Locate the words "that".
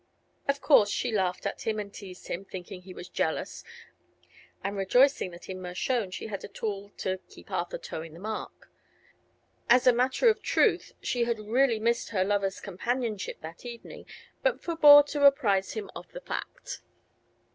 5.29-5.47, 13.41-13.63